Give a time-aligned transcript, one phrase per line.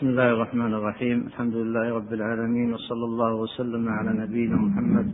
[0.00, 1.26] بسم الله الرحمن الرحيم.
[1.26, 5.12] الحمد لله رب العالمين وصلى الله وسلم على نبينا محمد.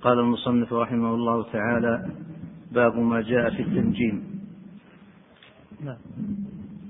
[0.00, 2.10] قال المصنف رحمه الله تعالى
[2.72, 4.16] باب ما جاء في التنجيم.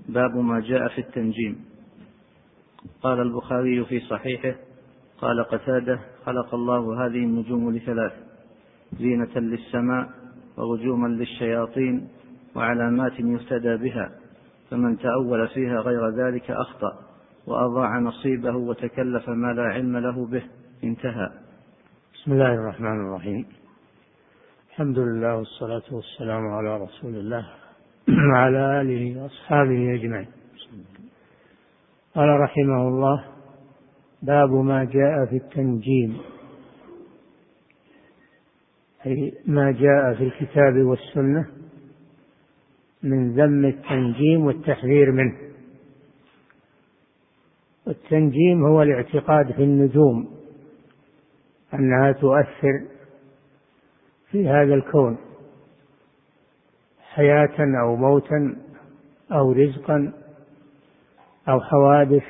[0.09, 1.57] باب ما جاء في التنجيم.
[3.03, 4.55] قال البخاري في صحيحه
[5.19, 8.13] قال قتادة خلق الله هذه النجوم لثلاث
[9.01, 10.11] زينة للسماء
[10.57, 12.09] ورجوما للشياطين
[12.55, 14.24] وعلامات يهتدى بها.
[14.75, 16.99] فمن تأول فيها غير ذلك أخطأ
[17.47, 20.43] وأضاع نصيبه وتكلف ما لا علم له به
[20.85, 21.31] انتهى.
[22.15, 23.47] بسم الله الرحمن الرحيم.
[24.71, 27.47] الحمد لله والصلاة والسلام على رسول الله
[28.33, 30.29] وعلى آله وأصحابه أجمعين.
[32.15, 33.25] قال رحمه الله
[34.23, 36.19] باب ما جاء في التنجيم.
[39.07, 41.64] أي ما جاء في الكتاب والسنة.
[43.05, 45.37] من ذم التنجيم والتحذير منه.
[47.87, 50.31] والتنجيم هو الاعتقاد في النجوم
[51.75, 52.85] أنها تؤثر
[54.31, 55.19] في هذا الكون
[57.01, 58.57] حياة أو موتا
[59.33, 60.13] أو رزقا
[61.49, 62.25] أو حوادث.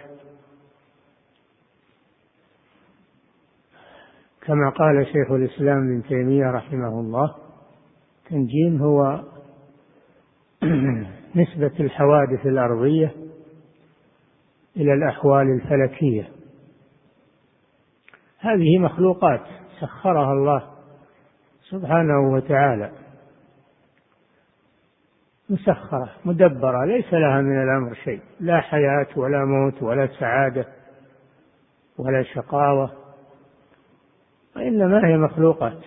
[4.46, 7.34] كما قال شيخ الإسلام ابن تيمية رحمه الله
[8.30, 9.24] تنجيم هو
[11.36, 13.12] نسبة الحوادث الأرضية
[14.76, 16.28] إلى الأحوال الفلكية.
[18.38, 19.40] هذه مخلوقات
[19.80, 20.70] سخرها الله
[21.70, 22.92] سبحانه وتعالى.
[25.50, 28.20] مسخرة مدبرة ليس لها من الأمر شيء.
[28.40, 30.66] لا حياة ولا موت ولا سعادة
[31.98, 32.90] ولا شقاوة
[34.56, 35.80] وإنما هي مخلوقات.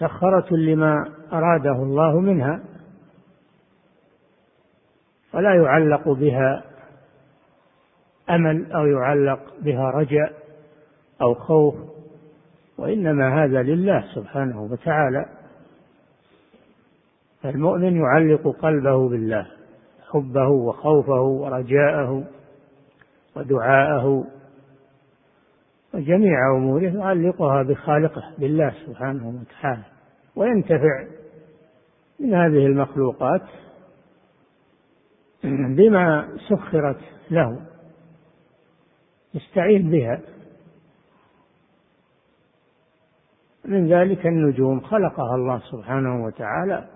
[0.00, 2.60] مسخرة لما أراده الله منها
[5.34, 6.64] ولا يعلق بها
[8.30, 10.32] أمل أو يعلق بها رجاء
[11.22, 11.74] أو خوف
[12.78, 15.26] وإنما هذا لله سبحانه وتعالى.
[17.42, 19.46] فالمؤمن يعلق قلبه بالله
[20.10, 22.24] حبه وخوفه ورجاءه
[23.36, 24.24] ودعاءه
[25.94, 29.89] وجميع أموره يعلقها بخالقه بالله سبحانه وتعالى.
[30.36, 31.06] وينتفع
[32.20, 33.42] من هذه المخلوقات
[35.44, 37.60] بما سخرت له
[39.34, 40.20] يستعين بها.
[43.64, 46.88] من ذلك النجوم خلقها الله سبحانه وتعالى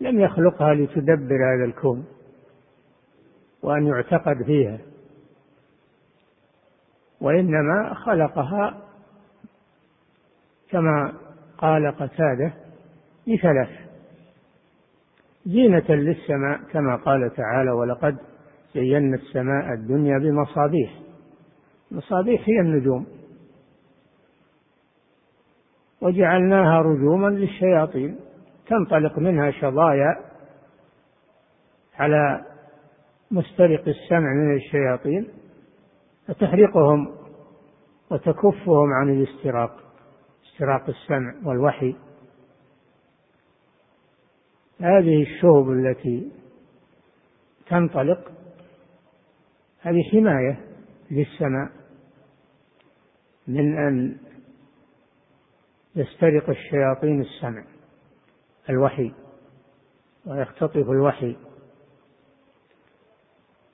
[0.00, 2.06] لم يخلقها لتدبر هذا الكون
[3.62, 4.78] وأن يعتقد فيها
[7.20, 8.80] وإنما خلقها
[10.70, 11.12] كما
[11.58, 12.52] قال قتادة
[13.26, 13.68] لثلاث
[15.46, 18.16] زينة للسماء كما قال تعالى ولقد
[18.74, 20.90] زينا السماء الدنيا بمصابيح.
[21.90, 23.06] مصابيح هي النجوم.
[26.00, 28.18] وجعلناها رجوما للشياطين.
[28.66, 30.16] تنطلق منها شظايا
[31.98, 32.44] على
[33.30, 35.28] مسترق السمع من الشياطين
[36.26, 37.14] فتحرقهم
[38.10, 39.87] وتكفهم عن الاستراق.
[40.58, 41.96] استراق السمع والوحي.
[44.80, 46.32] هذه الشهب التي
[47.66, 48.32] تنطلق
[49.80, 50.64] هذه حماية
[51.10, 51.70] للسماء
[53.48, 54.16] من أن
[55.96, 57.64] يسترق الشياطين السمع
[58.70, 59.12] الوحي
[60.26, 61.36] ويختطف الوحي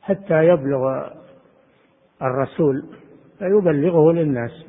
[0.02, 1.08] حتى يبلغ
[2.22, 2.96] الرسول
[3.38, 4.64] فيبلغه للناس.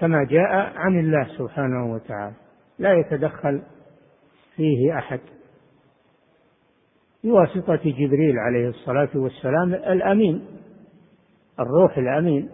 [0.00, 2.34] كما جاء عن الله سبحانه وتعالى.
[2.78, 3.62] لا يتدخل
[4.56, 5.20] فيه أحد.
[7.24, 10.46] بواسطة جبريل عليه الصلاة والسلام الأمين
[11.60, 12.50] الروح الأمين.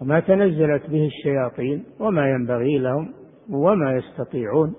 [0.00, 3.14] وما تنزلت به الشياطين وما ينبغي لهم
[3.50, 4.74] وما يستطيعون.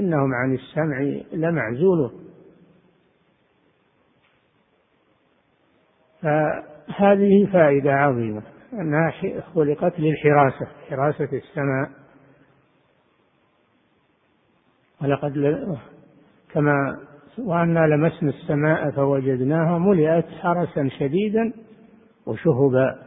[0.00, 2.12] إنهم عن السمع لمعزولون.
[6.22, 8.53] فهذه فائدة عظيمة.
[8.80, 11.90] أنها خلقت للحراسة حراسة السماء.
[15.02, 15.32] ولقد
[16.52, 16.98] كما
[17.38, 21.52] وأنا لمسنا السماء فوجدناها ملئت حرسا شديدا
[22.26, 22.98] وشهبا.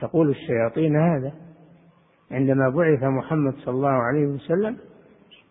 [0.00, 1.32] تقول الشياطين هذا.
[2.30, 4.76] عندما بعث محمد صلى الله عليه وسلم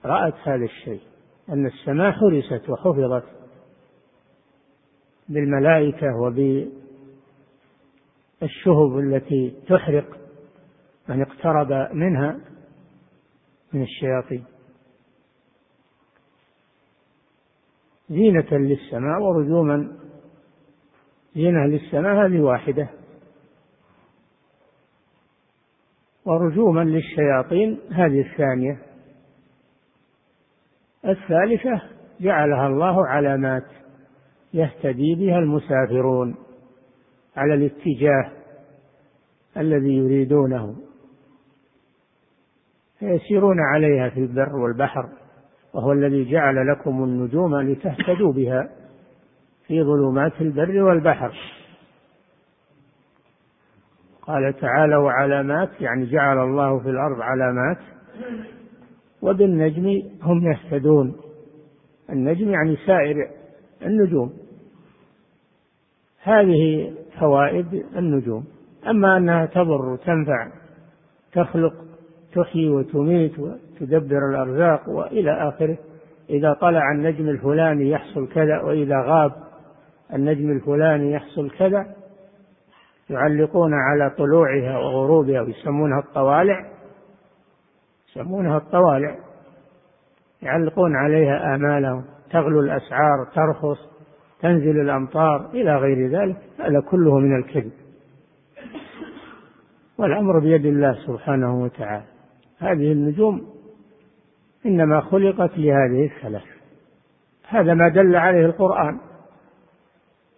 [0.06, 1.02] رأت هذا الشيء
[1.50, 3.24] أن السماء حرست وحفظت
[5.30, 6.68] بالملائكة وب
[8.46, 10.18] الشهب التي تحرق
[11.10, 12.40] من اقترب منها
[13.74, 14.46] من الشياطين.
[18.10, 19.98] زينة للسماء ورجوما.
[21.36, 22.90] زينة للسماء هذه واحدة.
[26.26, 28.80] ورجوما للشياطين هذه الثانية.
[31.06, 31.82] الثالثة
[32.22, 33.66] جعلها الله علامات
[34.54, 36.36] يهتدي بها المسافرون.
[37.38, 38.32] على الاتجاه
[39.58, 40.76] الذي يريدونه.
[43.00, 45.10] فيسيرون عليها في البر والبحر
[45.74, 48.70] وهو الذي جعل لكم النجوم لتهتدوا بها
[49.68, 51.34] في ظلمات البر والبحر.
[54.22, 57.78] قال تعالى وعلامات يعني جعل الله في الأرض علامات
[59.22, 61.16] وبالنجم هم يهتدون.
[62.10, 63.30] النجم يعني سائر
[63.86, 64.34] النجوم.
[66.24, 68.46] هذه فوائد النجوم.
[68.90, 70.48] أما أنها تضر وتنفع
[71.34, 71.74] تخلق
[72.36, 75.78] تحيي وتميت وتدبر الأرزاق وإلى آخره.
[76.30, 79.32] إذا طلع النجم الفلاني يحصل كذا وإذا غاب
[80.14, 81.86] النجم الفلاني يحصل كذا
[83.10, 86.66] يعلقون على طلوعها وغروبها ويسمونها الطوالع.
[88.10, 89.16] يسمونها الطوالع.
[90.42, 92.06] يعلقون عليها آمالهم.
[92.32, 93.95] تغلو الأسعار ترخص.
[94.40, 97.72] تنزل الأمطار إلى غير ذلك هذا كله من الكذب.
[99.98, 102.06] والأمر بيد الله سبحانه وتعالى.
[102.60, 103.56] هذه النجوم
[104.66, 106.44] إنما خلقت لهذه الثلاث
[107.48, 109.00] هذا ما دل عليه القرآن.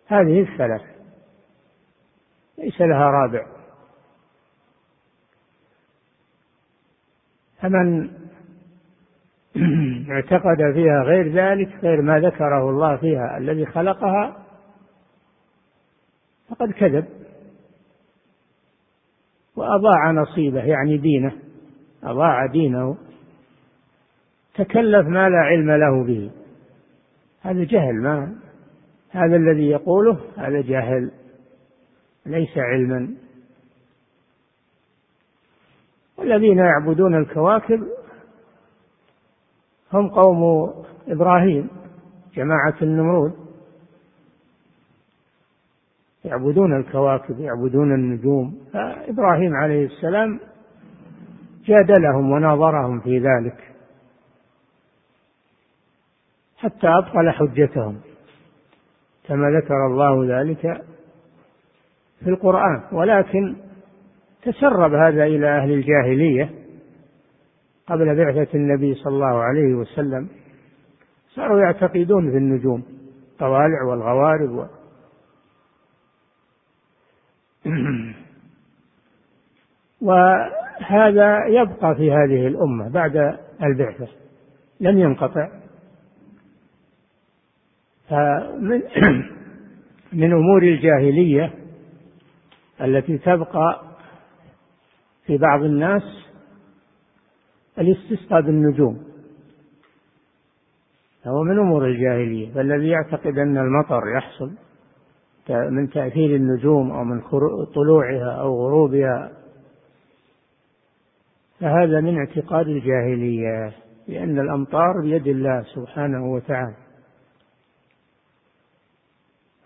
[0.08, 0.82] هذه الثلاث
[2.58, 3.46] ليس لها رابع.
[7.62, 8.10] فمن
[10.12, 14.38] اعتقد فيها غير ذلك غير ما ذكره الله فيها الذي خلقها
[16.50, 17.06] فقد كذب
[19.56, 21.32] وأضاع نصيبه يعني دينه
[22.04, 22.98] أضاع دينه
[24.58, 26.32] تكلف ما لا علم له به.
[27.42, 28.36] هذا جهل ما
[29.10, 31.12] هذا الذي يقوله هذا جهل
[32.26, 33.16] ليس علما.
[36.18, 37.88] والذين يعبدون الكواكب
[39.94, 40.74] هم قوم
[41.08, 41.70] إبراهيم
[42.36, 43.34] جماعة النمرود.
[46.26, 48.58] يعبدون الكواكب يعبدون النجوم.
[48.74, 50.40] فإبراهيم عليه السلام
[51.66, 53.64] جادلهم وناظرهم في ذلك
[56.58, 58.00] حتى أبطل حجتهم
[59.28, 60.62] كما ذكر الله ذلك
[62.20, 62.82] في القرآن.
[62.92, 63.56] ولكن
[64.42, 66.67] تسرب هذا إلى أهل الجاهلية
[67.88, 70.30] قبل بعثة النبي صلى الله عليه وسلم
[71.30, 72.84] صاروا يعتقدون في النجوم
[73.32, 74.66] الطوالع والغوارب و...
[80.08, 84.08] وهذا يبقى في هذه الأمة بعد البعثة
[84.80, 85.50] لم ينقطع.
[88.10, 88.82] فمن
[90.22, 91.54] من أمور الجاهلية
[92.82, 93.82] التي تبقى
[95.26, 96.27] في بعض الناس
[97.80, 99.08] الاستسقاء بالنجوم.
[101.28, 104.52] هو من أمور الجاهلية فالذي يعتقد أن المطر يحصل
[105.50, 107.22] من تأثير النجوم أو من
[107.76, 109.32] طلوعها أو غروبها
[111.60, 113.74] فهذا من اعتقاد الجاهلية
[114.08, 116.76] لأن الأمطار بيد الله سبحانه وتعالى.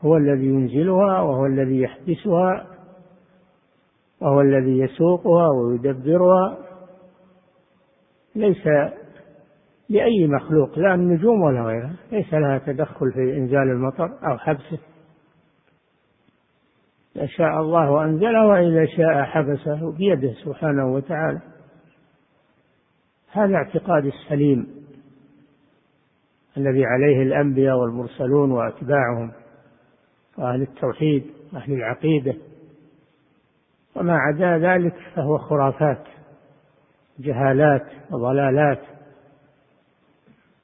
[0.02, 2.68] هو الذي ينزلها وهو الذي يحبسها
[4.22, 6.58] وهو الذي يسوقها ويدبرها.
[8.36, 8.68] ليس
[9.90, 14.80] لأي مخلوق لا النجوم ولا غيرها ليس لها تدخل في إنزال المطر أو حبسه.
[17.16, 21.40] إذا شاء الله أنزله وإذا شاء حبسه بيده سبحانه وتعالى.
[23.32, 24.68] هذا اعتقاد السليم
[26.58, 29.32] الذي عليه الأنبياء والمرسلون وأتباعهم
[30.38, 32.36] وأهل التوحيد وأهل العقيدة.
[33.96, 36.04] وما عدا ذلك فهو خرافات.
[37.20, 38.82] جهالات وضلالات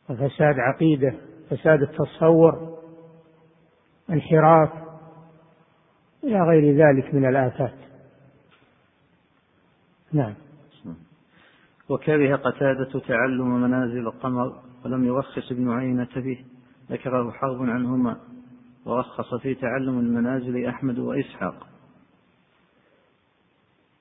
[0.10, 1.14] وفساد عقيدة
[1.50, 2.78] فساد التصور
[4.10, 4.70] انحراف
[6.24, 7.74] إلى غير ذلك من الآفات.
[10.14, 10.34] نعم.
[11.90, 16.46] وكره قتادة تعلم منازل القمر ولم يرخص ابن عينة به
[16.92, 18.18] ذكره حرب عنهما
[18.86, 21.68] ورخص في تعلم المنازل أحمد وإسحاق.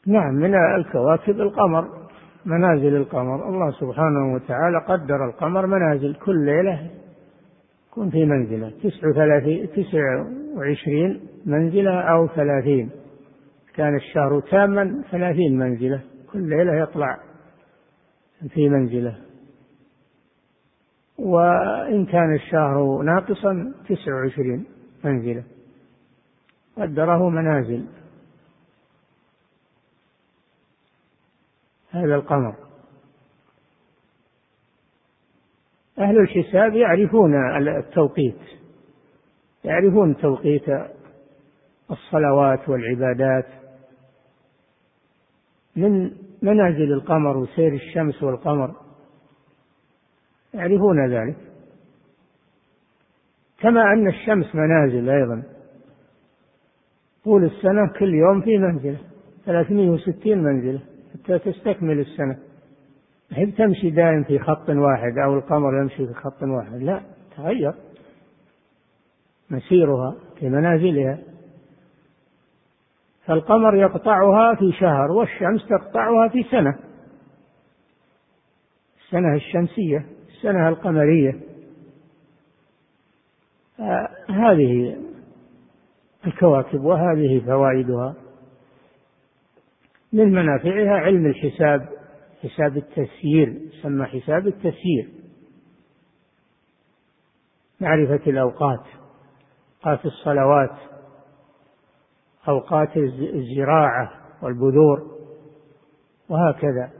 [0.06, 2.05] نعم من الكواكب القمر.
[2.46, 3.48] منازل القمر.
[3.48, 6.90] الله سبحانه وتعالى قدر القمر منازل كل ليلة.
[7.90, 8.72] يكون في منزلة.
[8.82, 9.10] تسع
[9.66, 10.24] تسع
[10.56, 12.90] وعشرين منزلة أو ثلاثين.
[13.74, 16.00] كان الشهر تاما ثلاثين منزلة.
[16.32, 17.18] كل ليلة يطلع
[18.48, 19.16] في منزلة.
[21.18, 24.64] وإن كان الشهر ناقصا تسع وعشرين
[25.04, 25.42] منزلة.
[26.76, 27.84] قدره منازل.
[31.96, 32.54] هذا القمر.
[35.98, 37.34] أهل الحساب يعرفون
[37.68, 38.38] التوقيت
[39.64, 40.64] يعرفون توقيت
[41.90, 43.46] الصلوات والعبادات.
[45.76, 46.10] من
[46.42, 48.74] منازل القمر وسير الشمس والقمر
[50.54, 51.36] يعرفون ذلك.
[53.58, 55.42] كما أن الشمس منازل أيضا.
[57.24, 58.98] طول السنة كل يوم في منزلة
[59.44, 60.95] 360 منزلة.
[61.26, 62.38] حتى تستكمل السنة.
[63.30, 66.82] هي تمشي دائم في خط واحد أو القمر يمشي في خط واحد.
[66.82, 67.00] لا
[67.36, 67.74] تغير
[69.50, 71.18] مسيرها في منازلها.
[73.24, 76.78] فالقمر يقطعها في شهر والشمس تقطعها في سنة.
[79.04, 81.40] السنة الشمسية السنة القمرية.
[84.28, 84.96] هذه
[86.26, 88.14] الكواكب وهذه فوائدها.
[90.12, 91.88] من منافعها علم الحساب
[92.42, 95.08] حساب التسيير يسمى حساب التسيير.
[97.80, 98.84] معرفة الأوقات
[99.86, 100.76] أوقات الصلوات
[102.48, 105.16] أوقات الزراعة والبذور
[106.28, 106.90] وهكذا.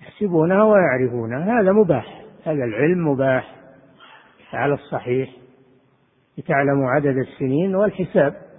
[0.00, 1.60] يحسبونها ويعرفونها.
[1.60, 3.54] هذا مباح هذا العلم مباح
[4.52, 5.30] على الصحيح.
[6.38, 8.53] لتعلموا عدد السنين والحساب.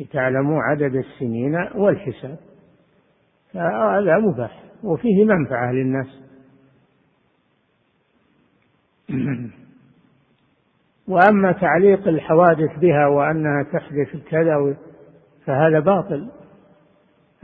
[0.00, 2.38] لتعلموا عدد السنين والحساب.
[3.54, 6.20] هذا مباح وفيه منفعة للناس.
[11.08, 14.76] وأما تعليق الحوادث بها وأنها تحدث كذا
[15.44, 16.30] فهذا باطل.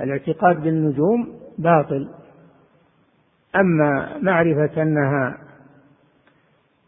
[0.00, 2.10] الاعتقاد بالنجوم باطل.
[3.56, 5.38] أما معرفة أنها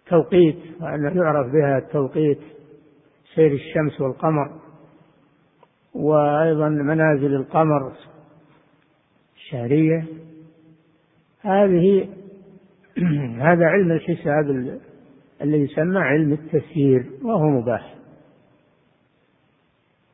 [0.07, 2.39] توقيت وأنه يعرف بها التوقيت
[3.35, 4.68] سير الشمس والقمر
[5.99, 7.93] وأيضا منازل القمر
[9.37, 10.05] الشهرية.
[11.41, 12.09] هذه
[13.49, 14.51] هذا علم الحساب
[15.43, 17.95] الذي يسمى علم التسيير وهو مباح.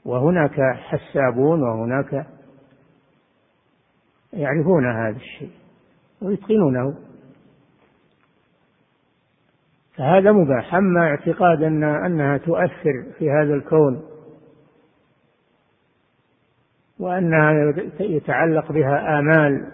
[0.05, 2.27] وهناك حسابون وهناك
[4.33, 5.53] يعرفون هذا الشيء
[6.23, 6.99] ويتقنونه.
[9.97, 10.75] فهذا مباح.
[10.75, 14.14] أما اعتقاد أن أنها تؤثر في هذا الكون
[17.05, 19.73] وأنها يتعلق بها آمال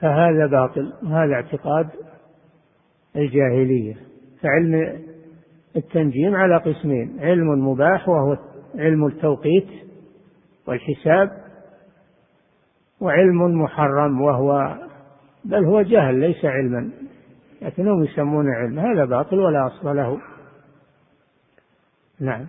[0.00, 1.88] فهذا باطل وهذا اعتقاد
[3.16, 3.96] الجاهلية.
[4.42, 5.00] فعلم
[5.76, 8.36] التنجيم على قسمين علم مباح وهو
[8.74, 9.68] علم التوقيت
[10.66, 11.30] والحساب
[13.00, 14.78] وعلم محرم وهو
[15.44, 16.90] بل هو جهل ليس علما
[17.62, 20.20] لكنهم يسمونه علم هذا باطل ولا أصل له.
[22.20, 22.46] نعم.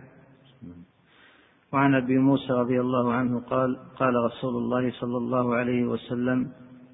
[1.73, 6.47] وعن أبي موسى رضي الله عنه قال قال رسول الله صلى الله عليه وسلم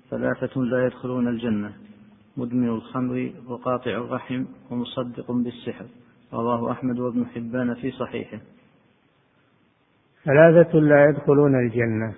[0.10, 1.72] ثلاثة لا يدخلون الجنة
[2.38, 5.86] مدمن الخمر وقاطع الرحم ومصدق بالسحر.
[6.34, 8.38] رواه أحمد وابن حبان في صحيحه.
[10.26, 12.14] ثلاثة لا يدخلون الجنة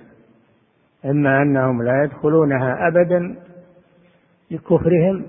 [1.05, 3.35] إما أنهم لا يدخلونها أبدا
[4.51, 5.25] لكفرهم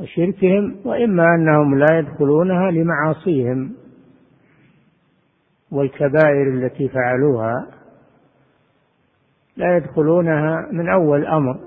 [0.00, 3.85] وشركهم وإما أنهم لا يدخلونها لمعاصيهم.
[5.72, 7.66] والكبائر التي فعلوها
[9.56, 11.60] لا يدخلونها من أول أمر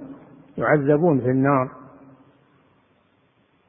[0.57, 1.71] يعذبون في النار.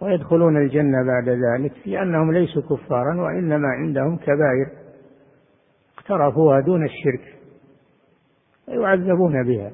[0.01, 4.67] ويدخلون الجنة بعد ذلك لأنهم ليسوا كفارا وإنما عندهم كبائر
[5.99, 7.37] اقترفوها دون الشرك
[8.69, 9.73] ويعذبون بها.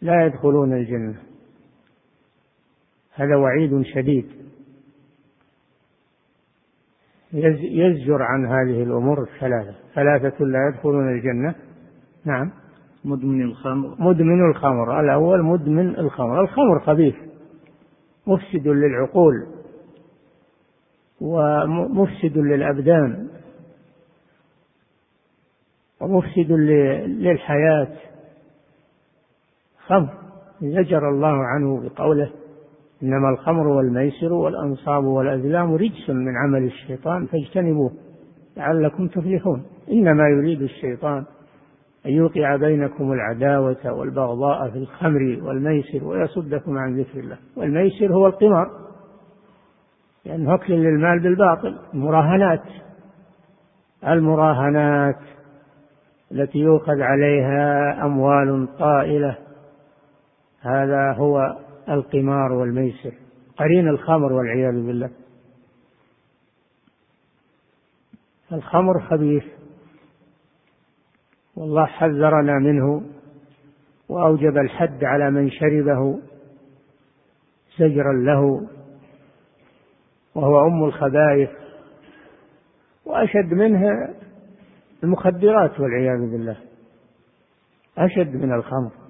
[0.00, 1.14] لا يدخلون الجنة.
[3.14, 4.45] هذا وعيد شديد.
[7.32, 11.54] يزجر عن هذه الأمور الثلاثة ثلاثة لا يدخلون الجنة.
[12.24, 12.50] نعم.
[13.04, 13.96] مدمن الخمر.
[13.98, 15.00] مدمن الخمر.
[15.00, 16.40] الأول مدمن الخمر.
[16.40, 17.14] الخمر خبيث.
[18.26, 19.46] مفسد للعقول.
[21.20, 23.28] ومفسد للأبدان.
[26.00, 26.52] ومفسد
[27.08, 27.96] للحياة.
[29.86, 30.08] خمر.
[30.60, 32.30] زجر الله عنه بقوله
[33.02, 37.90] إنما الخمر والميسر والأنصاب والأزلام رجس من عمل الشيطان فاجتنبوه
[38.56, 39.62] لعلكم تفلحون.
[39.92, 41.24] إنما يريد الشيطان
[42.06, 47.36] أن يوقع بينكم العداوة والبغضاء في الخمر والميسر ويصدكم عن ذكر الله.
[47.56, 48.70] والميسر هو القمار
[50.24, 51.76] لأنه أكل للمال بالباطل.
[51.94, 52.62] المراهنات
[54.06, 55.18] المراهنات
[56.32, 59.36] التي يؤخذ عليها أموال طائلة.
[60.60, 61.56] هذا هو
[61.88, 63.12] القمار والميسر
[63.56, 65.10] قرين الخمر والعياذ بالله.
[68.52, 69.44] الخمر خبيث
[71.56, 73.02] والله حذرنا منه
[74.08, 76.20] وأوجب الحد على من شربه
[77.78, 78.68] زجرا له
[80.34, 81.50] وهو أم الخبائث.
[83.04, 84.08] وأشد منه
[85.04, 86.56] المخدرات والعياذ بالله.
[87.98, 89.05] أشد من الخمر.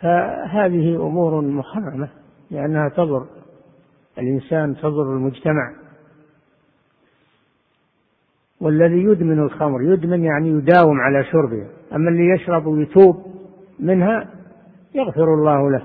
[0.00, 2.08] فهذه أمور محرمة
[2.50, 3.26] لأنها تضر
[4.18, 5.72] الإنسان تضر المجتمع.
[8.60, 13.16] والذي يدمن الخمر يدمن يعني يداوم على شربها أما اللي يشرب ويتوب
[13.80, 14.28] منها
[14.94, 15.82] يغفر الله له.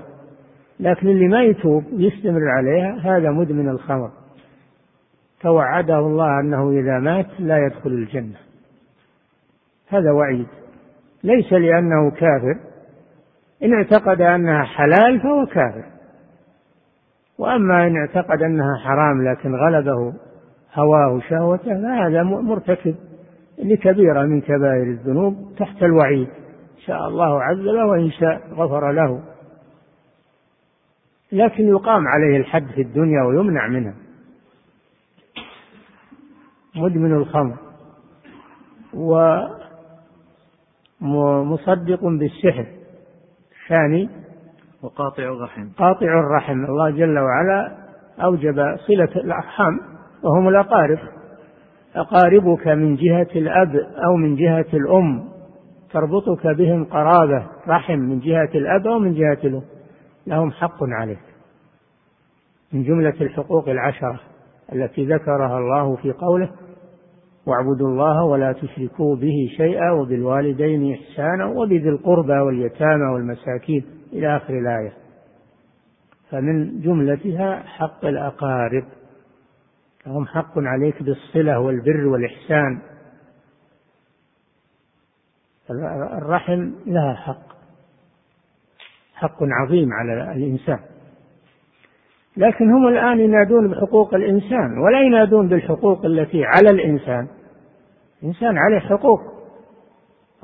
[0.80, 4.10] لكن اللي ما يتوب ويستمر عليها هذا مدمن الخمر.
[5.40, 8.36] توعده الله أنه إذا مات لا يدخل الجنة.
[9.88, 10.46] هذا وعيد.
[11.24, 12.73] ليس لأنه كافر
[13.64, 15.84] إن اعتقد أنها حلال فهو كافر.
[17.38, 20.14] وأما إن اعتقد أنها حرام لكن غلبه
[20.74, 22.94] هواه شهوته فهذا مرتكب
[23.58, 26.28] لكبيرة من كبائر الذنوب تحت الوعيد.
[26.86, 29.22] شاء الله عذبه وإن شاء غفر له.
[31.32, 33.94] لكن يقام عليه الحد في الدنيا ويمنع منها.
[36.76, 37.56] مدمن الخمر.
[41.00, 42.66] ومصدق بالسحر.
[43.68, 44.08] ثاني
[44.82, 45.68] وقاطع الرحم.
[45.78, 46.64] قاطع الرحم.
[46.64, 47.76] الله جل وعلا
[48.22, 49.80] أوجب صلة الأرحام
[50.22, 50.98] وهم الأقارب.
[51.96, 55.28] أقاربك من جهة الأب أو من جهة الأم.
[55.90, 59.62] تربطك بهم قرابة رحم من جهة الأب أو من جهة الأم.
[60.26, 61.18] لهم حق عليك.
[62.72, 64.20] من جملة الحقوق العشرة
[64.72, 66.50] التي ذكرها الله في قوله
[67.46, 74.92] واعبدوا الله ولا تشركوا به شيئا وبالوالدين إحسانا وبذي القربى واليتامى والمساكين إلى آخر الآية.
[76.30, 78.84] فمن جملتها حق الأقارب.
[80.06, 82.82] لهم حق عليك بالصلة والبر والإحسان.
[86.18, 87.54] الرحم لها حق.
[89.14, 90.93] حق عظيم على الإنسان.
[92.36, 97.28] لكن هم الآن ينادون بحقوق الإنسان ولا ينادون بالحقوق التي على الإنسان.
[98.22, 99.20] الإنسان عليه حقوق.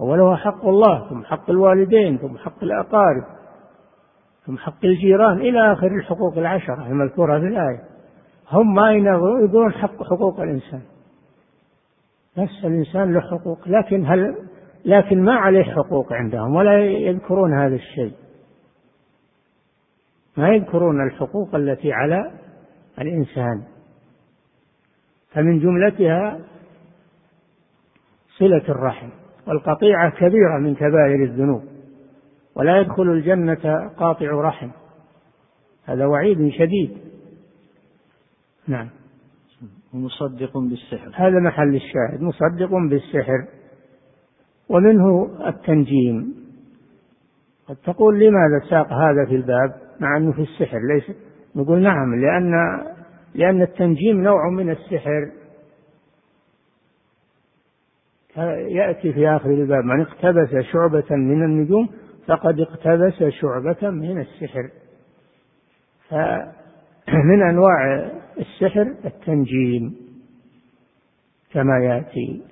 [0.01, 3.25] أولها حق الله ثم حق الوالدين ثم حق الأقارب
[4.47, 7.81] ثم حق الجيران إلى آخر الحقوق العشرة المذكورة في الآية.
[8.51, 10.83] هم ما يقولون حق حقوق الإنسان.
[12.39, 14.35] نفس الإنسان له حقوق لكن هل
[14.85, 18.13] لكن ما عليه حقوق عندهم ولا يذكرون هذا الشيء.
[20.41, 22.31] ما يذكرون الحقوق التي على
[22.99, 23.63] الإنسان.
[25.33, 26.41] فمن جملتها
[28.39, 29.09] صلة الرحم
[29.47, 31.63] والقطيعة كبيرة من كبائر الذنوب
[32.55, 34.71] ولا يدخل الجنة قاطع رحم.
[35.85, 36.99] هذا وعيد شديد.
[38.69, 38.89] نعم.
[39.95, 41.11] ومصدق بالسحر.
[41.15, 43.47] هذا محل الشاهد مصدق بالسحر.
[44.69, 46.35] ومنه التنجيم.
[47.69, 51.17] قد تقول لماذا ساق هذا في الباب؟ مع أنه في السحر ليس
[51.57, 52.53] نقول نعم لأن
[53.35, 55.31] لأن التنجيم نوع من السحر.
[58.69, 61.89] يأتي في آخر الباب من اقتبس شعبة من النجوم
[62.27, 64.71] فقد اقتبس شعبة من السحر.
[66.09, 69.97] فمن أنواع السحر التنجيم
[71.53, 72.43] كما يأتي.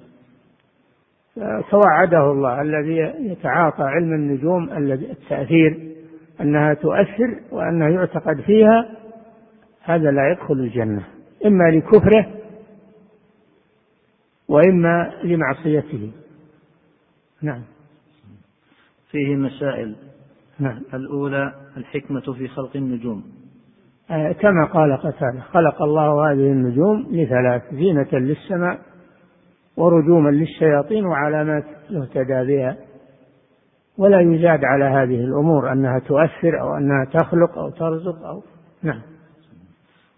[1.71, 2.97] توعده الله الذي
[3.31, 5.13] يتعاطى علم النجوم الذي
[6.41, 8.89] أنها تؤثر وأنه يعتقد فيها
[9.83, 11.05] هذا لا يدخل الجنة
[11.47, 12.27] إما لكفره
[14.49, 16.13] وإما لمعصيته.
[17.43, 17.63] نعم.
[19.11, 19.97] فيه مسائل.
[20.59, 20.83] نعم.
[20.95, 23.25] الأولى الحكمة في خلق النجوم.
[24.11, 28.79] آه، كما قال قتادة خلق الله هذه النجوم لثلاث زينة للسماء
[29.77, 32.77] ورجوما للشياطين وعلامات يهتدى بها.
[33.99, 38.43] ولا يزاد على هذه الأمور أنها تؤثر أو أنها تخلق أو ترزق أو
[38.83, 39.03] نعم.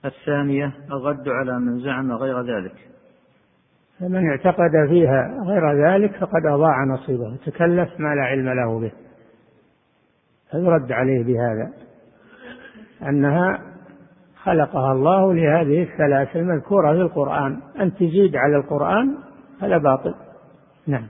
[0.05, 2.75] الثانية الرد على من زعم غير ذلك.
[3.99, 8.93] فمن اعتقد فيها غير ذلك فقد أضاع نصيبه تكلف ما لا علم له به.
[10.51, 11.73] فيرد عليه بهذا؟
[13.09, 13.59] أنها
[14.43, 17.61] خلقها الله لهذه الثلاث المذكورة في القرآن.
[17.81, 19.14] أن تزيد على القرآن
[19.62, 20.14] هذا باطل.
[20.87, 21.07] نعم.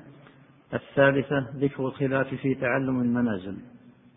[0.74, 3.56] الثالثة ذكر الخلاف في تعلم المنازل.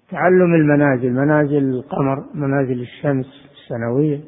[0.09, 4.21] تعلم المنازل منازل القمر منازل الشمس السنوية.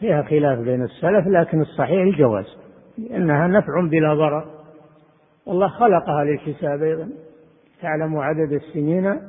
[0.00, 2.56] فيها خلاف بين السلف لكن الصحيح الجواز
[2.98, 4.44] لأنها نفع بلا ضرر.
[5.48, 7.08] الله خلقها للحساب أيضا.
[7.82, 9.20] تعلم عدد السنين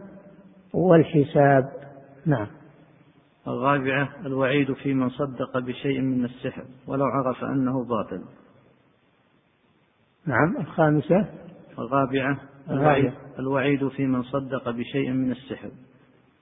[0.74, 1.70] والحساب.
[2.26, 2.48] نعم.
[3.48, 8.22] الرابعة الوعيد في من صدق بشيء من السحر ولو عرف أنه باطل.
[10.26, 10.58] نعم.
[10.60, 11.28] الخامسة
[11.80, 12.38] الرابعة
[12.70, 13.88] الوعيد, الوعيد.
[13.88, 15.70] في من صدق بشيء من السحر.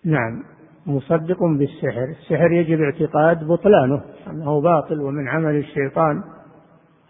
[0.06, 0.44] نعم.
[0.86, 2.04] مصدق بالسحر.
[2.10, 4.02] السحر يجب اعتقاد بطلانه.
[4.28, 6.24] أنه باطل ومن عمل الشيطان.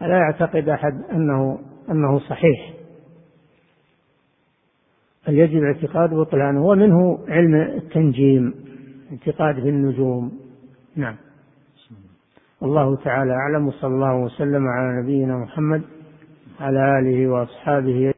[0.02, 1.60] لا يعتقد أحد أنه
[1.90, 2.74] أنه صحيح؟
[5.28, 8.54] بل يجب اعتقاد بطلانه؟ ومنه علم التنجيم
[9.12, 10.32] اعتقاد في النجوم.
[10.96, 11.16] نعم.
[12.64, 15.82] الله تعالى أعلم وصلى الله وسلم على نبينا محمد
[16.60, 18.15] على آله وأصحابه